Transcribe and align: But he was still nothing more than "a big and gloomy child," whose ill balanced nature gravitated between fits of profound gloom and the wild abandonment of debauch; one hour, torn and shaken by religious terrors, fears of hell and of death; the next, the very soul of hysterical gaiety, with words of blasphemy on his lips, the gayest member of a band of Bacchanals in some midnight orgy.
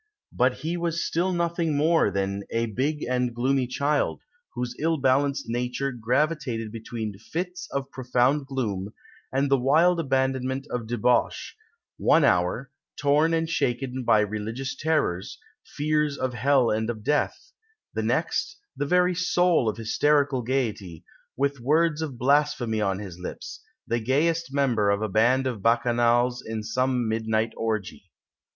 But 0.33 0.53
he 0.65 0.77
was 0.77 1.05
still 1.05 1.31
nothing 1.31 1.77
more 1.77 2.09
than 2.09 2.41
"a 2.49 2.65
big 2.65 3.03
and 3.07 3.35
gloomy 3.35 3.67
child," 3.67 4.19
whose 4.55 4.75
ill 4.79 4.97
balanced 4.97 5.45
nature 5.47 5.91
gravitated 5.91 6.71
between 6.71 7.19
fits 7.19 7.69
of 7.71 7.91
profound 7.91 8.47
gloom 8.47 8.95
and 9.31 9.47
the 9.51 9.59
wild 9.59 9.99
abandonment 9.99 10.65
of 10.71 10.87
debauch; 10.87 11.55
one 11.97 12.23
hour, 12.23 12.71
torn 12.99 13.31
and 13.35 13.47
shaken 13.47 14.03
by 14.03 14.21
religious 14.21 14.75
terrors, 14.75 15.37
fears 15.63 16.17
of 16.17 16.33
hell 16.33 16.71
and 16.71 16.89
of 16.89 17.03
death; 17.03 17.51
the 17.93 18.01
next, 18.01 18.57
the 18.75 18.87
very 18.87 19.13
soul 19.13 19.69
of 19.69 19.77
hysterical 19.77 20.41
gaiety, 20.41 21.05
with 21.37 21.59
words 21.59 22.01
of 22.01 22.17
blasphemy 22.17 22.81
on 22.81 22.97
his 22.97 23.19
lips, 23.19 23.61
the 23.85 23.99
gayest 23.99 24.51
member 24.51 24.89
of 24.89 25.03
a 25.03 25.07
band 25.09 25.45
of 25.45 25.61
Bacchanals 25.61 26.41
in 26.43 26.63
some 26.63 27.07
midnight 27.07 27.53
orgy. 27.55 28.09